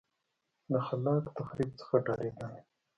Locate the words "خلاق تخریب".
0.87-1.69